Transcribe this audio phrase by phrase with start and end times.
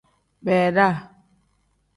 [0.45, 0.87] Beeda.